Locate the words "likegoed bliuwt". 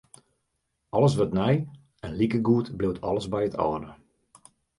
2.15-3.01